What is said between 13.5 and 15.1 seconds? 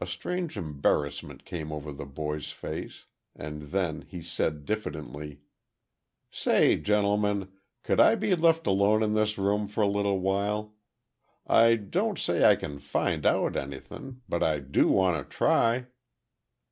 anythin'—but I do